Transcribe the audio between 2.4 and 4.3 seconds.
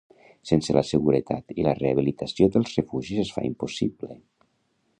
dels refugis es fa impossible.